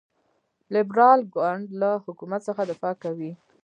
[0.73, 3.31] لیبرال ګوند له حکومت څخه دفاع کوي.